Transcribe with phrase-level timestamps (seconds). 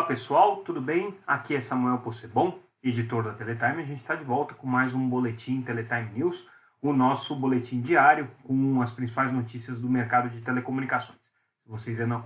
[0.00, 1.14] Olá pessoal, tudo bem?
[1.26, 3.82] Aqui é Samuel Possebon, editor da Teletime.
[3.82, 6.48] A gente está de volta com mais um boletim Teletime News,
[6.80, 11.20] o nosso boletim diário com as principais notícias do mercado de telecomunicações.
[11.20, 12.18] Se vocês ainda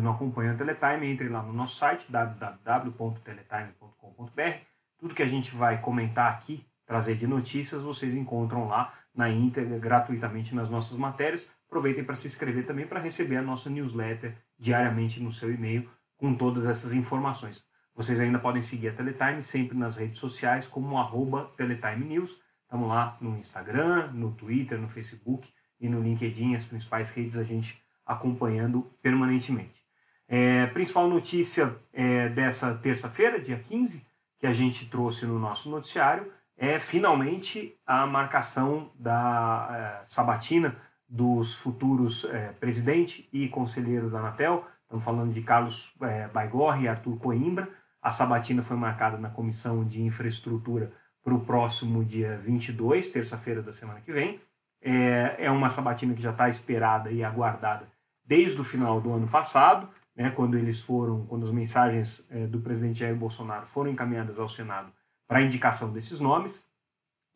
[0.00, 4.58] não acompanham a Teletime, entre lá no nosso site www.teletime.com.br.
[4.98, 9.78] Tudo que a gente vai comentar aqui, trazer de notícias, vocês encontram lá na íntegra,
[9.78, 11.52] gratuitamente nas nossas matérias.
[11.68, 15.88] Aproveitem para se inscrever também para receber a nossa newsletter diariamente no seu e-mail
[16.22, 17.64] com todas essas informações.
[17.96, 22.38] Vocês ainda podem seguir a Teletime sempre nas redes sociais como arroba Teletime News.
[22.62, 27.42] Estamos lá no Instagram, no Twitter, no Facebook e no LinkedIn, as principais redes a
[27.42, 29.82] gente acompanhando permanentemente.
[30.28, 34.06] É, principal notícia é, dessa terça-feira, dia 15,
[34.38, 40.76] que a gente trouxe no nosso noticiário, é finalmente a marcação da é, sabatina
[41.08, 46.88] dos futuros é, presidente e conselheiro da Anatel, Estamos falando de Carlos é, Baigorre e
[46.88, 47.66] Arthur Coimbra.
[48.02, 50.92] A sabatina foi marcada na Comissão de Infraestrutura
[51.24, 54.38] para o próximo dia 22, terça-feira da semana que vem.
[54.82, 57.86] É, é uma sabatina que já está esperada e aguardada
[58.22, 62.60] desde o final do ano passado, né, quando eles foram, quando as mensagens é, do
[62.60, 64.92] presidente Jair Bolsonaro foram encaminhadas ao Senado
[65.26, 66.66] para a indicação desses nomes.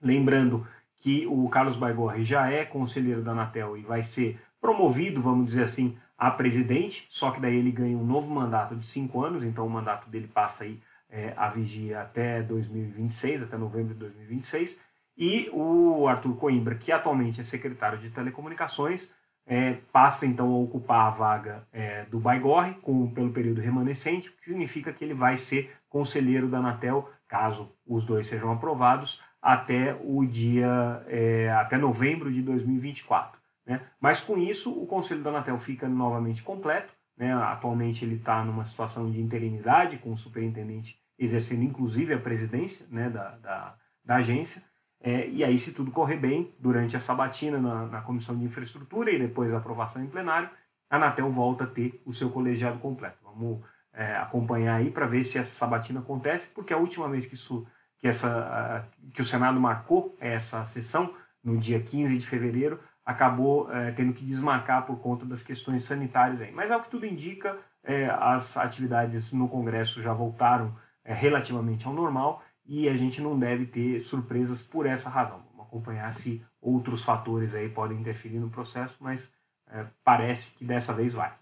[0.02, 5.46] Lembrando que o Carlos Baigorre já é conselheiro da Anatel e vai ser promovido, vamos
[5.46, 9.44] dizer assim, a presidente, só que daí ele ganha um novo mandato de cinco anos,
[9.44, 14.80] então o mandato dele passa aí é, a vigia até 2026, até novembro de 2026,
[15.16, 19.14] e o Arthur Coimbra, que atualmente é secretário de Telecomunicações,
[19.46, 24.32] é, passa então a ocupar a vaga é, do Baigorre com, pelo período remanescente, o
[24.32, 29.96] que significa que ele vai ser conselheiro da Anatel, caso os dois sejam aprovados, até
[30.02, 33.40] o dia, é, até novembro de 2024.
[33.66, 33.80] Né?
[34.00, 36.94] Mas com isso, o Conselho da Anatel fica novamente completo.
[37.16, 37.32] Né?
[37.32, 43.08] Atualmente ele está numa situação de interinidade, com o superintendente exercendo inclusive a presidência né,
[43.08, 44.62] da, da, da agência.
[45.00, 49.10] É, e aí, se tudo correr bem, durante a sabatina na, na Comissão de Infraestrutura
[49.10, 50.48] e depois a aprovação em plenário,
[50.90, 53.18] a Anatel volta a ter o seu colegiado completo.
[53.22, 53.62] Vamos
[53.92, 57.66] é, acompanhar aí para ver se essa sabatina acontece, porque a última vez que, isso,
[57.98, 63.92] que, essa, que o Senado marcou essa sessão, no dia 15 de fevereiro, acabou é,
[63.92, 66.40] tendo que desmarcar por conta das questões sanitárias.
[66.40, 66.50] Aí.
[66.50, 71.94] Mas, ao que tudo indica, é, as atividades no Congresso já voltaram é, relativamente ao
[71.94, 75.40] normal e a gente não deve ter surpresas por essa razão.
[75.52, 79.30] Vamos acompanhar se outros fatores aí podem interferir no processo, mas
[79.70, 81.32] é, parece que dessa vez vai.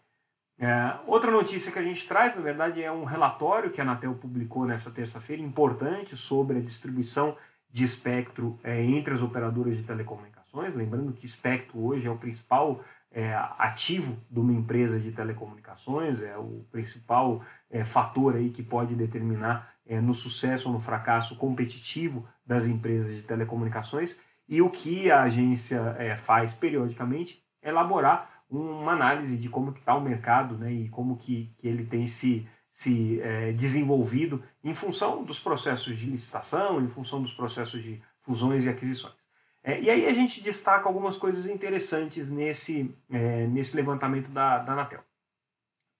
[0.59, 4.15] É, outra notícia que a gente traz, na verdade, é um relatório que a Anatel
[4.15, 7.35] publicou nessa terça-feira, importante, sobre a distribuição
[7.73, 10.34] de espectro é, entre as operadoras de telecomunicações
[10.75, 16.37] Lembrando que espectro hoje é o principal é, ativo de uma empresa de telecomunicações, é
[16.37, 22.27] o principal é, fator aí que pode determinar é, no sucesso ou no fracasso competitivo
[22.45, 24.19] das empresas de telecomunicações.
[24.49, 29.95] E o que a agência é, faz periodicamente é elaborar uma análise de como está
[29.95, 35.25] o mercado né, e como que, que ele tem se, se é, desenvolvido em função
[35.25, 39.24] dos processos de licitação, em função dos processos de fusões e aquisições.
[39.67, 44.75] É, e aí a gente destaca algumas coisas interessantes nesse, é, nesse levantamento da, da
[44.75, 45.01] Anatel.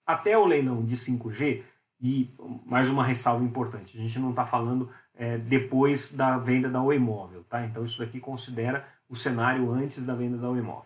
[0.05, 1.63] Até o leilão de 5G,
[1.99, 2.29] e
[2.63, 6.99] mais uma ressalva importante, a gente não está falando é, depois da venda da Oi
[6.99, 7.65] Móvel, tá?
[7.65, 10.85] então isso daqui considera o cenário antes da venda da Oi Móvel.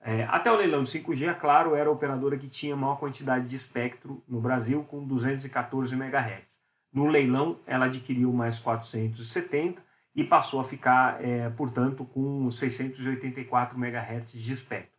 [0.00, 3.48] É, até o leilão de 5G, a Claro era a operadora que tinha maior quantidade
[3.48, 6.60] de espectro no Brasil, com 214 MHz.
[6.92, 9.87] No leilão, ela adquiriu mais 470
[10.18, 14.90] e passou a ficar, é, portanto, com 684 MHz de espectro.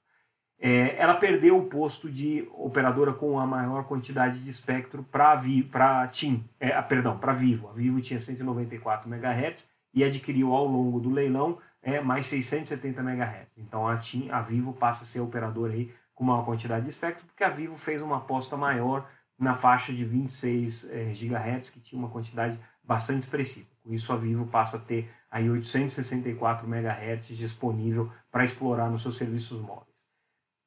[0.58, 6.42] É, ela perdeu o posto de operadora com a maior quantidade de espectro para TIM,
[6.58, 7.68] é, perdão, para Vivo.
[7.68, 13.58] A Vivo tinha 194 MHz e adquiriu ao longo do leilão é, mais 670 MHz.
[13.58, 17.26] Então a TIM, a Vivo passa a ser operadora aí com maior quantidade de espectro,
[17.26, 19.06] porque a Vivo fez uma aposta maior
[19.38, 22.58] na faixa de 26 é, GHz, que tinha uma quantidade
[22.90, 23.68] bastante expressiva.
[23.84, 29.16] Com isso, a Vivo passa a ter aí 864 MHz disponível para explorar nos seus
[29.16, 29.88] serviços móveis.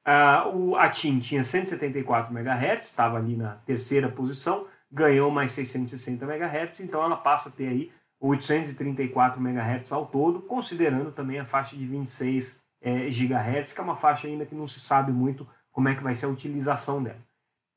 [0.07, 6.25] Uh, o, a TIM tinha 174 MHz, estava ali na terceira posição, ganhou mais 660
[6.25, 11.77] MHz, então ela passa a ter aí 834 MHz ao todo, considerando também a faixa
[11.77, 15.89] de 26 é, GHz, que é uma faixa ainda que não se sabe muito como
[15.89, 17.19] é que vai ser a utilização dela.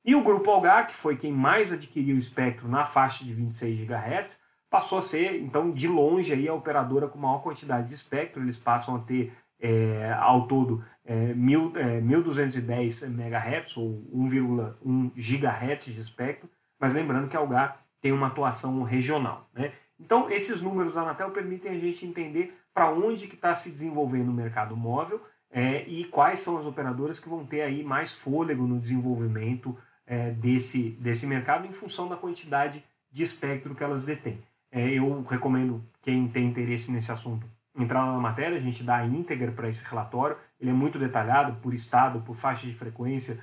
[0.06, 3.80] E o grupo Algar, que foi quem mais adquiriu o espectro na faixa de 26
[3.80, 8.44] GHz, passou a ser, então, de longe aí, a operadora com maior quantidade de espectro.
[8.44, 15.86] Eles passam a ter, é, ao todo, é, mil, é, 1.210 MHz, ou 1,1 GHz
[15.86, 16.48] de espectro,
[16.80, 19.50] mas lembrando que a Algar tem uma atuação regional.
[19.56, 19.72] Né?
[20.00, 24.30] Então, esses números da Anatel permitem a gente entender para onde que está se desenvolvendo
[24.30, 25.20] o mercado móvel
[25.50, 29.76] é, e quais são as operadoras que vão ter aí mais fôlego no desenvolvimento
[30.06, 34.42] é, desse, desse mercado em função da quantidade de espectro que elas detêm.
[34.72, 37.48] É, eu recomendo quem tem interesse nesse assunto
[37.78, 41.54] entrar na matéria, a gente dá a íntegra para esse relatório, ele é muito detalhado
[41.62, 43.40] por estado, por faixa de frequência,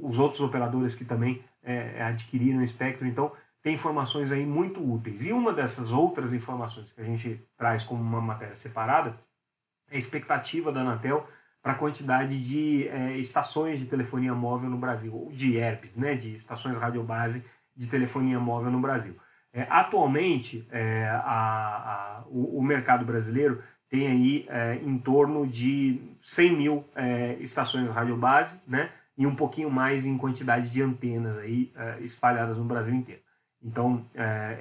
[0.00, 3.30] os outros operadores que também é, adquiriram espectro, então
[3.62, 5.24] tem informações aí muito úteis.
[5.24, 9.14] E uma dessas outras informações que a gente traz como uma matéria separada
[9.90, 11.26] é a expectativa da Anatel
[11.66, 16.32] para a quantidade de é, estações de telefonia móvel no Brasil, de ERPs, né, de
[16.32, 17.44] estações radiobase
[17.76, 19.16] de telefonia móvel no Brasil.
[19.52, 23.60] É, atualmente, é, a, a, o, o, mercado brasileiro
[23.90, 29.68] tem aí é, em torno de 100 mil é, estações radiobase, né, e um pouquinho
[29.68, 33.22] mais em quantidade de antenas aí é, espalhadas no Brasil inteiro.
[33.60, 34.06] Então,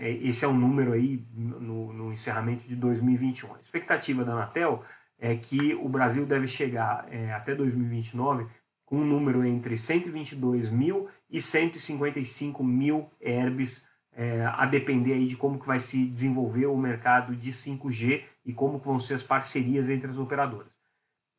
[0.01, 3.53] esse é o número aí no, no encerramento de 2021.
[3.53, 4.83] A expectativa da Anatel
[5.19, 8.45] é que o Brasil deve chegar é, até 2029
[8.85, 15.35] com um número entre 122 mil e 155 mil herbes, é, a depender aí de
[15.35, 19.89] como que vai se desenvolver o mercado de 5G e como vão ser as parcerias
[19.89, 20.75] entre as operadoras.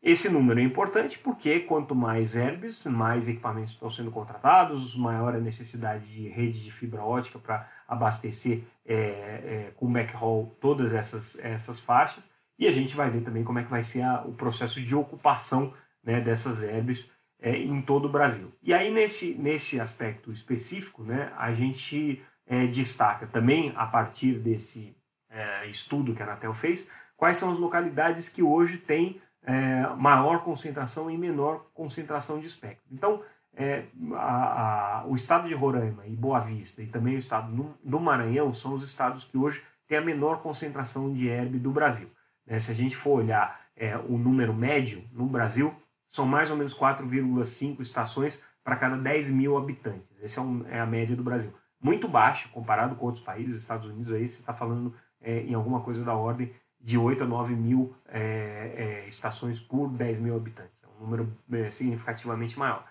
[0.03, 5.41] Esse número é importante porque quanto mais herbes, mais equipamentos estão sendo contratados, maior a
[5.41, 11.81] necessidade de rede de fibra ótica para abastecer é, é, com backhaul todas essas, essas
[11.81, 12.31] faixas.
[12.59, 14.95] E a gente vai ver também como é que vai ser a, o processo de
[14.95, 15.73] ocupação
[16.03, 17.11] né, dessas herbes
[17.41, 18.53] é, em todo o Brasil.
[18.63, 24.97] E aí, nesse, nesse aspecto específico, né, a gente é, destaca também, a partir desse
[25.29, 30.43] é, estudo que a Anatel fez, quais são as localidades que hoje têm é, maior
[30.43, 32.85] concentração e menor concentração de espectro.
[32.91, 33.23] Então,
[33.55, 37.75] é, a, a, o estado de Roraima e Boa Vista e também o estado do,
[37.83, 42.11] do Maranhão são os estados que hoje têm a menor concentração de herb do Brasil.
[42.47, 42.59] Né?
[42.59, 45.75] Se a gente for olhar é, o número médio no Brasil,
[46.09, 50.11] são mais ou menos 4,5 estações para cada 10 mil habitantes.
[50.23, 51.53] Essa é, um, é, a média do Brasil.
[51.81, 55.81] Muito baixa comparado com outros países, Estados Unidos, aí você está falando é, em alguma
[55.81, 56.51] coisa da ordem
[56.81, 60.83] de 8 a 9 mil é, é, estações por 10 mil habitantes.
[60.83, 62.85] É um número é, significativamente maior.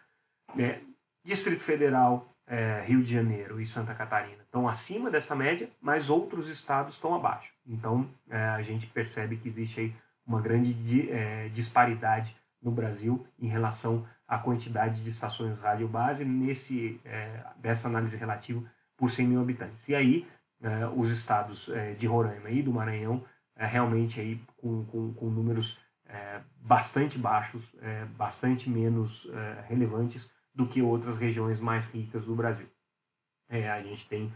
[1.24, 2.30] Distrito Federal,
[2.86, 7.52] Rio de Janeiro e Santa Catarina estão acima dessa média, mas outros estados estão abaixo.
[7.68, 9.94] Então é, a gente percebe que existe aí
[10.26, 17.02] uma grande é, disparidade no Brasil em relação à quantidade de estações rádio base nesse,
[17.04, 18.64] é, dessa análise relativa
[18.96, 19.90] por 100 mil habitantes.
[19.90, 20.26] E aí
[20.96, 21.70] os estados
[22.00, 23.24] de Roraima e do Maranhão
[23.56, 25.78] realmente aí com, com, com números
[26.62, 27.76] bastante baixos,
[28.18, 29.28] bastante menos
[29.68, 32.66] relevantes do que outras regiões mais ricas do Brasil.
[33.50, 34.32] a gente tem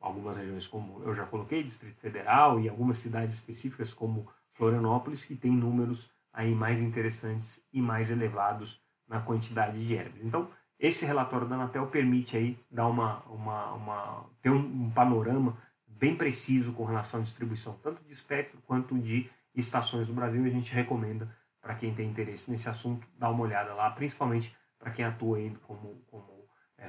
[0.00, 5.36] algumas regiões, como eu já coloquei, Distrito Federal e algumas cidades específicas, como Florianópolis, que
[5.36, 10.24] tem números aí mais interessantes e mais elevados na quantidade de herbes.
[10.24, 10.48] Então,
[10.78, 15.56] esse relatório da Anatel permite aí dar uma, uma, uma ter um, um, panorama
[15.86, 20.48] bem preciso com relação à distribuição tanto de espectro quanto de estações do Brasil e
[20.48, 24.90] a gente recomenda para quem tem interesse nesse assunto dar uma olhada lá, principalmente para
[24.90, 26.35] quem atua aí como, como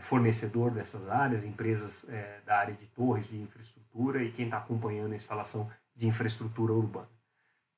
[0.01, 5.13] fornecedor dessas áreas, empresas é, da área de torres de infraestrutura e quem está acompanhando
[5.13, 7.10] a instalação de infraestrutura urbana.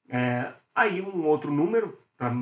[0.07, 1.97] É, aí um outro número,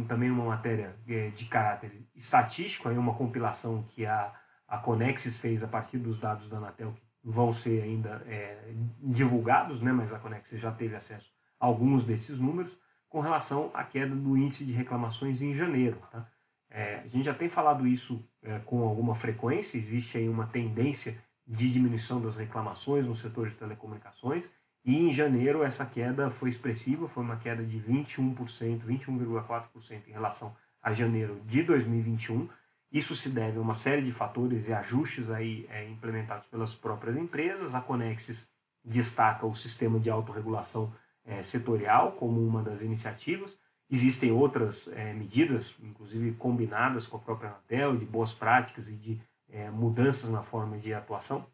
[0.08, 4.34] também uma matéria é, de caráter estatístico, aí uma compilação que a,
[4.68, 9.82] a Conexis fez a partir dos dados da Anatel, que vão ser ainda é, divulgados,
[9.82, 12.78] né, mas a Conexis já teve acesso a alguns desses números,
[13.10, 15.98] com relação à queda do índice de reclamações em janeiro.
[16.12, 16.28] Tá?
[16.70, 21.18] É, a gente já tem falado isso é, com alguma frequência, existe aí uma tendência
[21.46, 24.50] de diminuição das reclamações no setor de telecomunicações,
[24.84, 30.56] e em janeiro essa queda foi expressiva, foi uma queda de 21%, 21,4% em relação
[30.82, 32.48] a janeiro de 2021.
[32.90, 37.18] Isso se deve a uma série de fatores e ajustes aí é, implementados pelas próprias
[37.18, 37.76] empresas.
[37.76, 38.50] A Conexis
[38.84, 40.90] destaca o sistema de autorregulação
[41.26, 43.60] é, setorial como uma das iniciativas.
[43.90, 49.20] Existem outras é, medidas, inclusive combinadas com a própria Anatel, de boas práticas e de
[49.50, 51.46] é, mudanças na forma de atuação,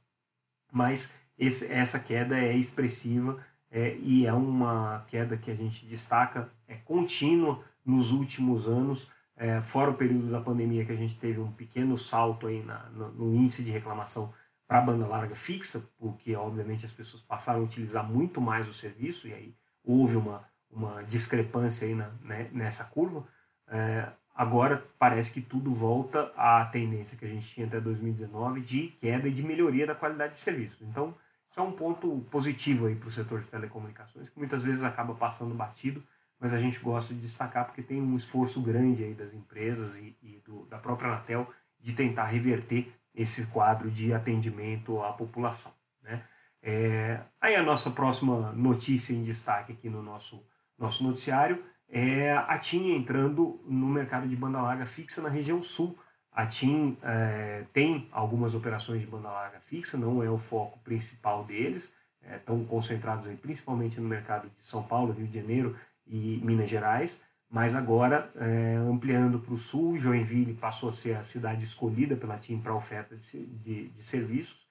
[0.71, 6.49] mas esse, essa queda é expressiva é, e é uma queda que a gente destaca,
[6.67, 11.39] é contínua nos últimos anos, é, fora o período da pandemia que a gente teve
[11.39, 14.33] um pequeno salto aí na, no, no índice de reclamação
[14.67, 18.73] para a banda larga fixa, porque obviamente as pessoas passaram a utilizar muito mais o
[18.73, 20.43] serviço e aí houve uma
[20.75, 23.23] uma discrepância aí na, né, nessa curva.
[23.67, 28.87] É, agora parece que tudo volta à tendência que a gente tinha até 2019 de
[28.99, 30.83] queda e de melhoria da qualidade de serviço.
[30.83, 31.13] Então,
[31.49, 35.13] isso é um ponto positivo aí para o setor de telecomunicações, que muitas vezes acaba
[35.13, 36.03] passando batido,
[36.39, 40.17] mas a gente gosta de destacar porque tem um esforço grande aí das empresas e,
[40.21, 41.47] e do, da própria Anatel
[41.79, 45.71] de tentar reverter esse quadro de atendimento à população.
[46.01, 46.23] Né?
[46.61, 50.43] É, aí a nossa próxima notícia em destaque aqui no nosso,
[50.83, 55.97] nosso noticiário é a TIM entrando no mercado de banda larga fixa na região sul.
[56.31, 61.43] A TIM é, tem algumas operações de banda larga fixa, não é o foco principal
[61.43, 66.41] deles, é, estão concentrados aí, principalmente no mercado de São Paulo, Rio de Janeiro e
[66.43, 71.63] Minas Gerais, mas agora é, ampliando para o sul, Joinville passou a ser a cidade
[71.63, 74.62] escolhida pela TIM para oferta de, de, de serviços.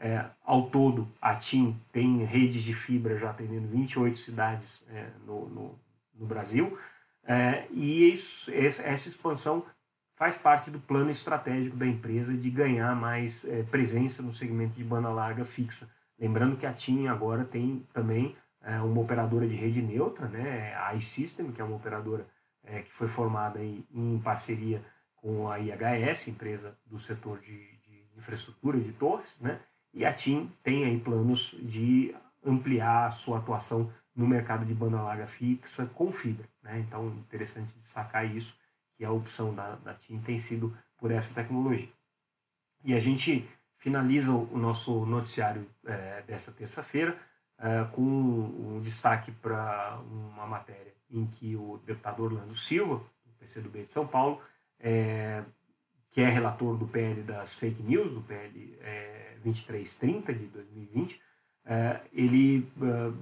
[0.00, 5.48] É, ao todo, a TIM tem redes de fibra já atendendo 28 cidades é, no,
[5.48, 5.78] no,
[6.14, 6.78] no, Brasil,
[7.24, 9.64] é, e isso, essa expansão
[10.14, 14.84] faz parte do plano estratégico da empresa de ganhar mais é, presença no segmento de
[14.84, 15.88] banda larga fixa.
[16.18, 20.94] Lembrando que a TIM agora tem também é, uma operadora de rede neutra, né, a
[20.94, 22.26] iSystem, que é uma operadora
[22.64, 24.82] é, que foi formada em, em, parceria
[25.16, 29.60] com a IHS, empresa do setor de, de, infraestrutura de torres, né,
[29.92, 32.14] e a TIM tem aí planos de
[32.44, 36.44] ampliar a sua atuação no mercado de banda larga fixa com fibra.
[36.62, 36.80] Né?
[36.80, 38.56] Então, interessante destacar isso,
[38.96, 41.88] que a opção da, da TIM tem sido por essa tecnologia.
[42.84, 47.16] E a gente finaliza o nosso noticiário é, dessa terça-feira
[47.58, 53.84] é, com um destaque para uma matéria em que o deputado Orlando Silva, do PCdoB
[53.84, 54.40] de São Paulo,
[54.78, 55.42] é,
[56.10, 61.20] que é relator do PL das fake news, do PL é, 2330 de 2020,
[61.66, 63.12] é, ele é,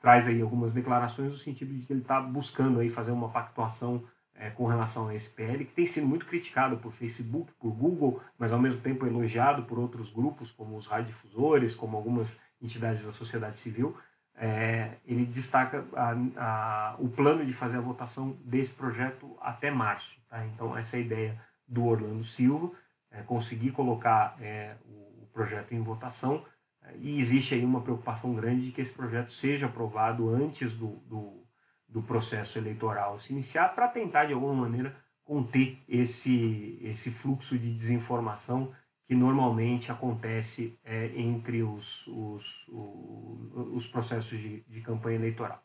[0.00, 4.02] traz aí algumas declarações no sentido de que ele está buscando aí fazer uma pactuação
[4.34, 8.22] é, com relação a esse PL, que tem sido muito criticado por Facebook, por Google,
[8.38, 13.12] mas ao mesmo tempo elogiado por outros grupos, como os radiodifusores, como algumas entidades da
[13.12, 13.96] sociedade civil,
[14.36, 20.18] é, ele destaca a, a, o plano de fazer a votação desse projeto até março.
[20.28, 20.46] Tá?
[20.46, 22.70] Então, essa é a ideia do Orlando Silva,
[23.10, 24.74] é, conseguir colocar é,
[25.38, 26.44] projeto em votação,
[26.82, 30.96] é, e existe aí uma preocupação grande de que esse projeto seja aprovado antes do,
[31.06, 31.46] do,
[31.88, 34.92] do processo eleitoral se iniciar, para tentar, de alguma maneira,
[35.22, 38.72] conter esse, esse fluxo de desinformação
[39.04, 45.62] que normalmente acontece é, entre os, os, os, os processos de, de, campanha eleitoral.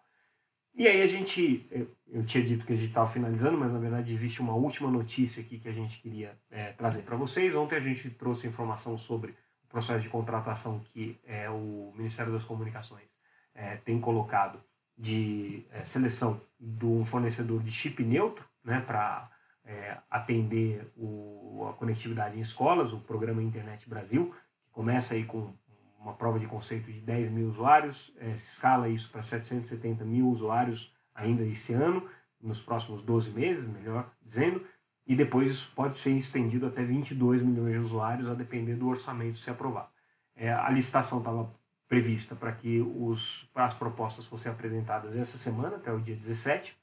[0.76, 1.66] E aí a gente,
[2.08, 5.42] eu tinha dito que a gente estava finalizando, mas na verdade existe uma última notícia
[5.42, 7.54] aqui que a gente queria é, trazer para vocês.
[7.54, 9.36] Ontem a gente trouxe informação sobre
[9.74, 13.10] processo de contratação que é, o Ministério das Comunicações
[13.56, 14.60] é, tem colocado
[14.96, 19.28] de é, seleção de um fornecedor de chip neutro né, para
[19.66, 24.32] é, atender o, a conectividade em escolas, o programa Internet Brasil,
[24.64, 25.52] que começa aí com
[26.00, 30.94] uma prova de conceito de 10 mil usuários, é, escala isso para 770 mil usuários
[31.16, 32.08] ainda esse ano,
[32.40, 34.64] nos próximos 12 meses, melhor dizendo,
[35.06, 39.38] e depois isso pode ser estendido até 22 milhões de usuários, a depender do orçamento
[39.38, 39.90] ser aprovado.
[40.36, 41.52] É, a licitação estava
[41.88, 46.76] prevista para que os, as propostas fossem apresentadas essa semana, até o dia 17,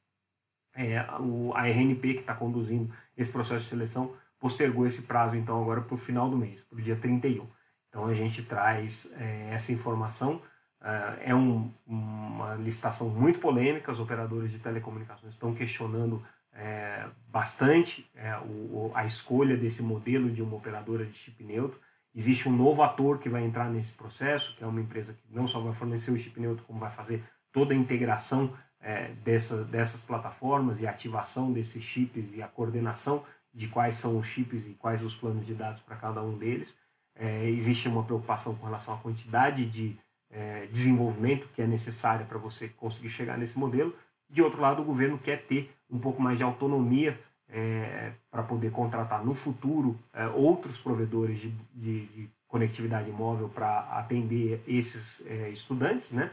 [0.75, 5.61] é, o, a RNP, que está conduzindo esse processo de seleção, postergou esse prazo, então,
[5.61, 7.47] agora para o final do mês, para o dia 31.
[7.89, 10.41] Então, a gente traz é, essa informação.
[10.81, 16.23] É, é um, uma licitação muito polêmica, os operadores de telecomunicações estão questionando
[16.55, 21.81] é, bastante é, o, a escolha desse modelo de uma operadora de chip neutro.
[22.15, 25.47] Existe um novo ator que vai entrar nesse processo, que é uma empresa que não
[25.47, 30.01] só vai fornecer o chip neutro, como vai fazer toda a integração é, dessa, dessas
[30.01, 35.03] plataformas e ativação desses chips e a coordenação de quais são os chips e quais
[35.03, 36.75] os planos de dados para cada um deles.
[37.15, 39.97] É, existe uma preocupação com relação à quantidade de
[40.31, 43.95] é, desenvolvimento que é necessária para você conseguir chegar nesse modelo.
[44.31, 47.19] De outro lado, o governo quer ter um pouco mais de autonomia
[47.49, 53.81] é, para poder contratar no futuro é, outros provedores de, de, de conectividade móvel para
[53.99, 56.31] atender esses é, estudantes, né?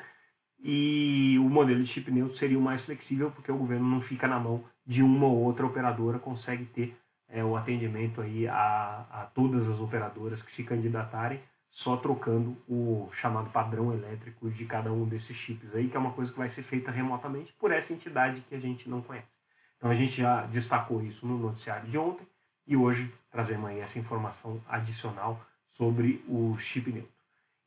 [0.60, 4.28] E o modelo de chip neutro seria o mais flexível, porque o governo não fica
[4.28, 6.96] na mão de uma ou outra operadora, consegue ter
[7.30, 11.40] é, o atendimento aí a, a todas as operadoras que se candidatarem,
[11.78, 16.12] só trocando o chamado padrão elétrico de cada um desses chips aí, que é uma
[16.12, 19.38] coisa que vai ser feita remotamente por essa entidade que a gente não conhece.
[19.78, 22.28] Então a gente já destacou isso no noticiário de ontem
[22.66, 27.12] e hoje trazemos aí essa informação adicional sobre o chip neutro.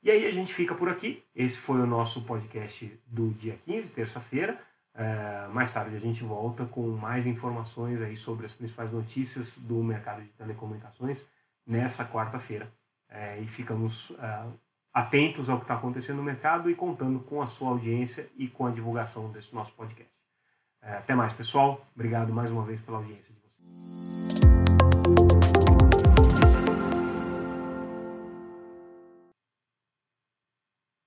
[0.02, 1.22] E aí a gente fica por aqui.
[1.32, 4.60] Esse foi o nosso podcast do dia 15, terça-feira.
[4.92, 9.80] É, mais tarde a gente volta com mais informações aí sobre as principais notícias do
[9.84, 11.26] mercado de telecomunicações
[11.64, 12.68] nessa quarta-feira.
[13.10, 14.44] É, e ficamos é,
[14.92, 18.66] atentos ao que está acontecendo no mercado e contando com a sua audiência e com
[18.66, 20.12] a divulgação desse nosso podcast.
[20.82, 21.84] É, até mais, pessoal.
[21.94, 23.39] Obrigado mais uma vez pela audiência.